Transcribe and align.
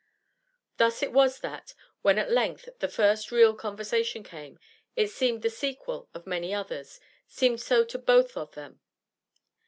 Thus 0.77 1.03
it 1.03 1.11
was 1.13 1.41
that, 1.41 1.75
when 2.01 2.17
at 2.17 2.31
length 2.31 2.67
the 2.79 2.87
first 2.87 3.31
real 3.31 3.53
conversation 3.53 4.23
came, 4.23 4.57
it 4.95 5.09
seemed 5.11 5.43
the 5.43 5.49
sequel 5.51 6.09
of 6.15 6.25
many 6.25 6.51
others, 6.55 6.99
seemed 7.27 7.61
so 7.61 7.85
to 7.85 7.99
both 7.99 8.35
of 8.35 8.55
them. 8.55 8.81